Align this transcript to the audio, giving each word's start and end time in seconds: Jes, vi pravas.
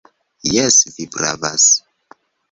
Jes, 0.51 0.77
vi 0.95 1.05
pravas. 1.15 1.67